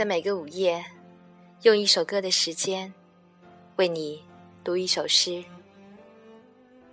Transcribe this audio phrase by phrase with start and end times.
[0.00, 0.82] 在每个午夜，
[1.60, 2.90] 用一首歌的时间，
[3.76, 4.24] 为你
[4.64, 5.44] 读一首诗。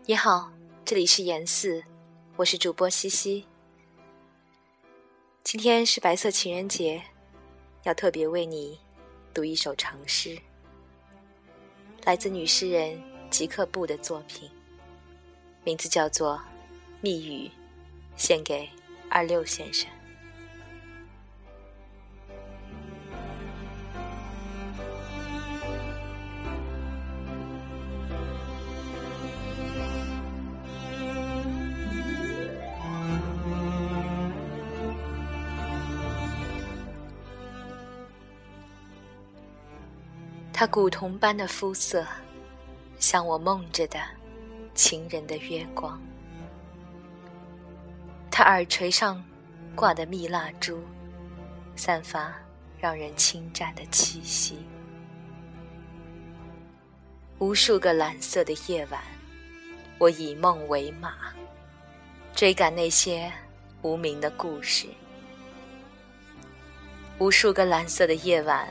[0.06, 0.52] 你好，
[0.84, 1.82] 这里是严四，
[2.36, 3.46] 我是主播西西。
[5.42, 7.02] 今天是白色情人节，
[7.84, 8.78] 要特别为你
[9.34, 10.38] 读一首长诗，
[12.04, 14.52] 来自女诗人吉克布的作品，
[15.64, 16.36] 名字叫做
[17.00, 17.48] 《密语》，
[18.18, 18.68] 献给
[19.10, 19.90] 二六先生。
[40.60, 42.04] 他古铜般的肤色，
[42.98, 44.00] 像我梦着的
[44.74, 46.02] 情人的月光。
[48.32, 49.24] 他耳垂上
[49.76, 50.82] 挂的蜜蜡珠，
[51.76, 52.34] 散发
[52.80, 54.66] 让人侵占的气息。
[57.38, 59.00] 无数个蓝色的夜晚，
[60.00, 61.14] 我以梦为马，
[62.34, 63.32] 追赶那些
[63.84, 64.88] 无名的故事。
[67.20, 68.68] 无数个蓝色的夜晚。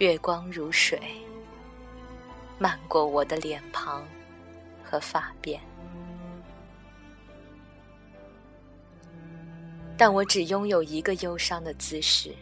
[0.00, 0.98] 月光如水，
[2.58, 4.02] 漫过我的脸庞
[4.82, 5.60] 和发辫，
[9.98, 12.34] 但我只拥有一个忧伤的姿势，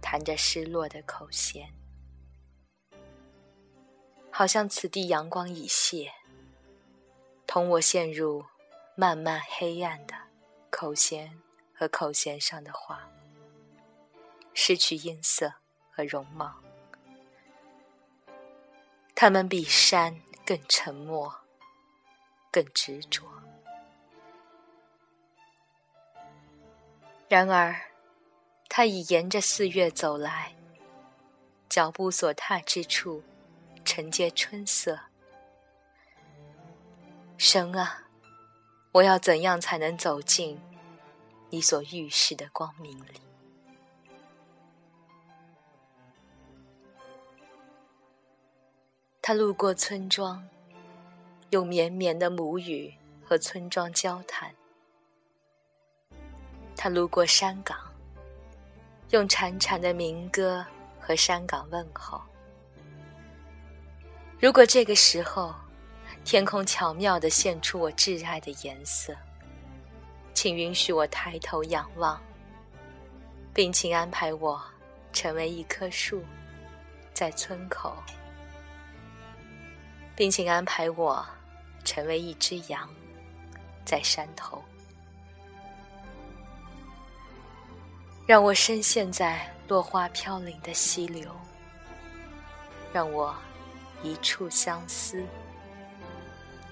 [0.00, 1.68] 弹着失落的口弦，
[4.30, 6.12] 好像此地阳光已谢，
[7.44, 8.44] 同我陷入
[8.94, 10.14] 漫漫黑暗的
[10.70, 11.42] 口弦
[11.74, 13.10] 和口弦上的花，
[14.54, 15.52] 失去音色。
[15.96, 16.54] 和容貌，
[19.14, 21.34] 他们比山更沉默，
[22.50, 23.22] 更执着。
[27.28, 27.74] 然而，
[28.68, 30.54] 他已沿着四月走来，
[31.66, 33.22] 脚步所踏之处，
[33.82, 35.00] 承接春色。
[37.38, 38.06] 神啊，
[38.92, 40.60] 我要怎样才能走进
[41.48, 43.25] 你所预示的光明里？
[49.28, 50.40] 他路过村庄，
[51.50, 52.94] 用绵绵的母语
[53.24, 54.54] 和村庄交谈。
[56.76, 57.76] 他路过山岗，
[59.10, 60.64] 用潺潺的民歌
[61.00, 62.22] 和山岗问候。
[64.38, 65.52] 如果这个时候，
[66.24, 69.12] 天空巧妙地现出我挚爱的颜色，
[70.34, 72.22] 请允许我抬头仰望，
[73.52, 74.62] 并请安排我
[75.12, 76.22] 成为一棵树，
[77.12, 77.92] 在村口。
[80.16, 81.24] 并请安排我
[81.84, 82.88] 成为一只羊，
[83.84, 84.64] 在山头，
[88.26, 91.30] 让我深陷在落花飘零的溪流，
[92.94, 93.36] 让我
[94.02, 95.22] 一处相思，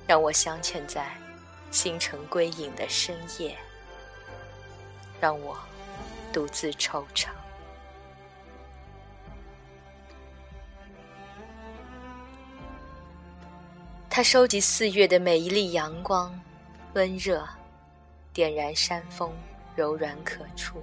[0.06, 1.14] 让我镶嵌在
[1.70, 3.58] 星辰归隐的深夜，
[5.20, 5.54] 让我
[6.32, 7.28] 独自惆怅。
[14.16, 16.32] 他收集四月的每一粒阳光，
[16.92, 17.44] 温热，
[18.32, 19.28] 点燃山峰
[19.74, 20.80] 柔软可触。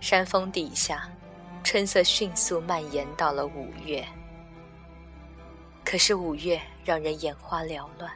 [0.00, 1.08] 山峰底下，
[1.62, 4.04] 春色迅速蔓延到了五月。
[5.84, 8.12] 可是五月让人眼花缭乱，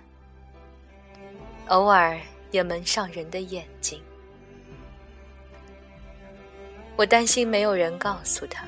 [1.68, 2.18] 偶尔
[2.50, 4.02] 也蒙上人的眼睛。
[6.96, 8.66] 我担心没有人告诉他，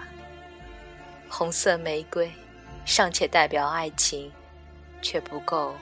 [1.28, 2.30] 红色玫瑰。
[2.84, 4.32] 尚且代表爱情，
[5.00, 5.74] 却不够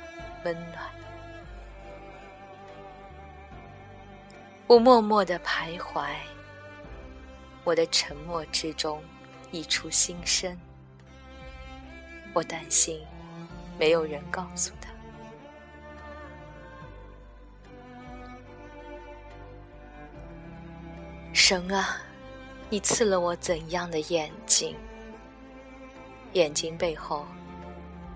[0.44, 0.90] 温暖。
[4.66, 6.10] 我默默的徘徊，
[7.64, 9.02] 我的沉默之中
[9.50, 10.54] 溢出心声。
[12.34, 13.00] 我担心
[13.78, 14.90] 没有人告诉他，
[21.32, 22.02] 神啊，
[22.68, 24.76] 你赐了我怎样的眼睛？
[26.32, 27.26] 眼睛背后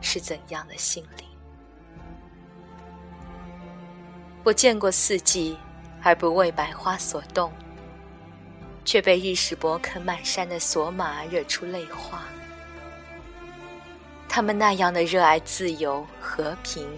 [0.00, 1.26] 是怎样的心灵？
[4.44, 5.56] 我见过四季
[6.03, 7.53] 而不为百花所动，
[8.85, 12.23] 却被日食伯肯满山的索马惹出泪花。
[14.29, 16.88] 他们那样的热爱自由和平，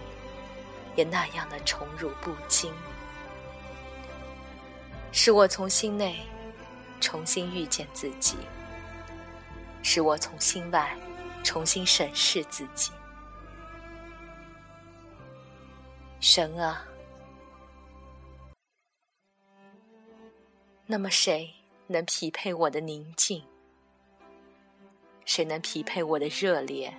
[0.96, 2.72] 也那样的宠辱不惊，
[5.12, 6.20] 使我从心内
[7.00, 8.36] 重新遇见自己。
[9.84, 10.96] 使我从心外
[11.44, 12.90] 重新审视自己。
[16.18, 16.84] 神啊，
[20.86, 21.52] 那么谁
[21.86, 23.44] 能匹配我的宁静？
[25.26, 26.92] 谁能匹配我的热烈？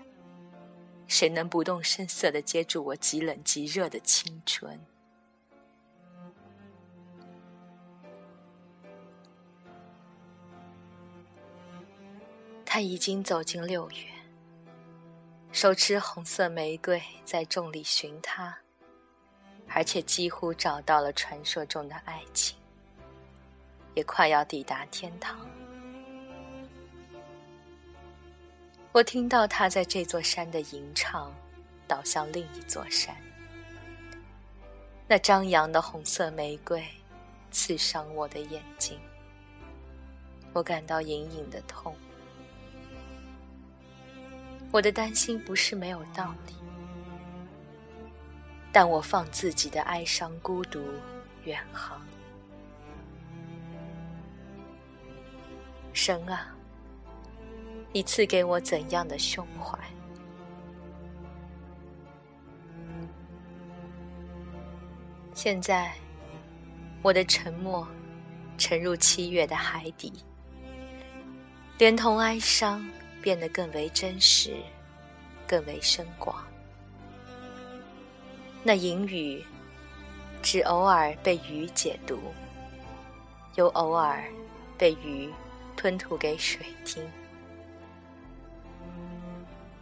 [1.07, 4.79] 谁能不动声色的接住我极冷极热的青春？
[12.75, 14.05] 他已经走进六月，
[15.53, 18.53] 手持红色玫瑰在众里寻他，
[19.69, 22.57] 而且几乎找到了传说中的爱情，
[23.93, 25.39] 也快要抵达天堂。
[28.91, 31.33] 我听到他在这座山的吟唱，
[31.87, 33.15] 倒向另一座山。
[35.07, 36.85] 那张扬的红色玫瑰，
[37.51, 38.99] 刺伤我的眼睛。
[40.51, 41.95] 我感到隐隐的痛。
[44.75, 46.53] 我的担心不是没有道理，
[48.73, 50.83] 但我放自己的哀伤、孤独
[51.45, 51.97] 远航。
[55.93, 56.53] 神啊！
[57.93, 59.79] 你赐给我怎样的胸怀？
[65.33, 65.93] 现在，
[67.01, 67.87] 我的沉默
[68.57, 70.11] 沉入七月的海底，
[71.77, 72.85] 连同哀伤
[73.25, 74.55] 变得更为真实，
[75.47, 76.45] 更为深广。
[78.61, 79.43] 那隐语
[80.43, 82.19] 只偶尔被雨解读，
[83.55, 84.23] 又偶尔
[84.77, 85.33] 被鱼
[85.75, 87.03] 吞吐给水听。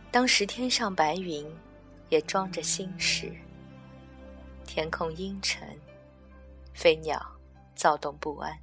[0.09, 1.45] 当时天上白云
[2.07, 3.29] 也装着心事，
[4.65, 5.67] 天空阴沉，
[6.73, 7.21] 飞鸟
[7.75, 8.57] 躁动不安。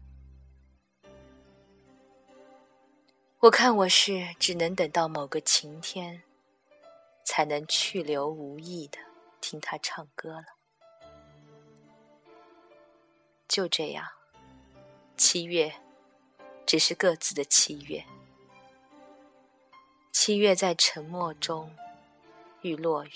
[3.40, 6.22] 我看我是只能等到某个晴天，
[7.24, 8.98] 才能去留无意的
[9.40, 10.44] 听他唱歌了。
[13.48, 14.06] 就这样，
[15.16, 15.74] 七月
[16.66, 18.04] 只是各自的七月。
[20.12, 21.74] 七月在沉默中
[22.60, 23.10] 遇落雨，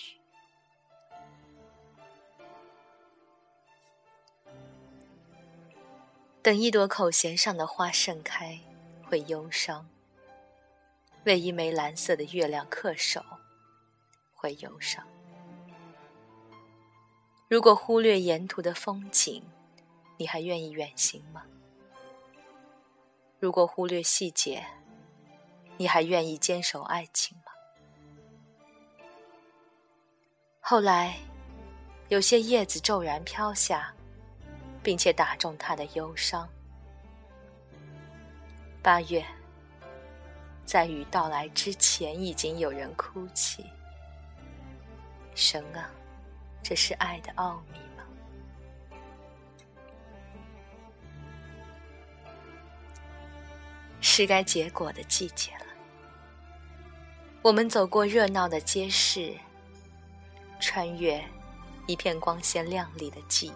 [6.40, 8.58] 等一朵口弦上的花盛开，
[9.06, 9.84] 会忧伤；
[11.24, 13.24] 为一枚蓝色的月亮恪守，
[14.32, 15.06] 会忧伤。
[17.48, 19.42] 如果忽略沿途的风景，
[20.16, 21.42] 你还愿意远行吗？
[23.38, 24.64] 如果忽略细节？
[25.76, 27.52] 你还愿意坚守爱情吗？
[30.60, 31.16] 后来，
[32.08, 33.92] 有些叶子骤然飘下，
[34.82, 36.48] 并且打中他的忧伤。
[38.82, 39.24] 八月，
[40.64, 43.64] 在雨到来之前，已经有人哭泣。
[45.34, 45.90] 神啊，
[46.62, 48.05] 这是爱的奥秘吗？
[54.00, 55.66] 是该结果的季节了。
[57.43, 59.34] 我们走过热闹的街市，
[60.60, 61.22] 穿越
[61.87, 63.52] 一片光鲜亮丽的记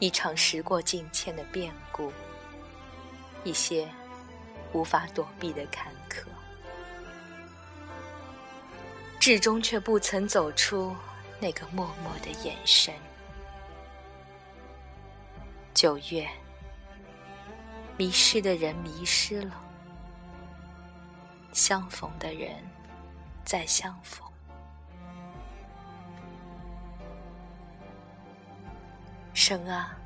[0.00, 2.10] 忆，一场时过境迁的变故，
[3.44, 3.88] 一些
[4.76, 6.26] 无法躲避的坎坷，
[9.18, 10.94] 至终却不曾走出
[11.40, 12.92] 那个默默的眼神。
[15.72, 16.28] 九月，
[17.96, 19.62] 迷失的人迷失了。
[21.54, 22.50] 相逢的人，
[23.46, 24.28] 再相逢。
[29.32, 29.96] 神啊，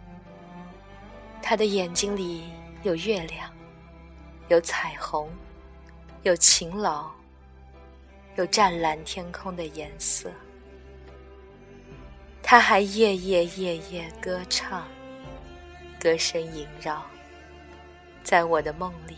[1.43, 2.53] 他的眼睛里
[2.85, 3.53] 有月亮，
[4.51, 5.31] 有彩虹，
[6.25, 7.09] 有勤劳，
[8.35, 10.29] 有湛蓝天空的颜色。
[12.43, 14.89] 他还夜夜夜夜歌唱，
[16.01, 17.07] 歌声萦绕，
[18.25, 19.17] 在我的梦里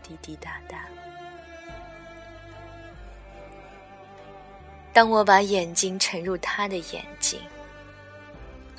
[0.00, 0.84] 滴滴答答。
[4.92, 7.40] 当我把眼睛沉入他的眼睛，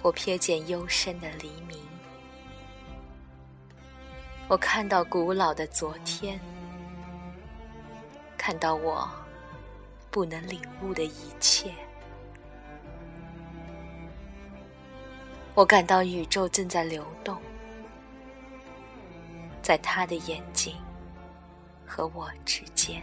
[0.02, 1.91] 我瞥见幽深的黎明。
[4.52, 6.38] 我看到古老的昨天，
[8.38, 9.10] 看到我
[10.10, 11.72] 不能领悟的一切。
[15.56, 17.42] 我感到宇宙正在流动，
[19.62, 20.76] 在他的眼睛
[21.88, 23.02] 和我之间。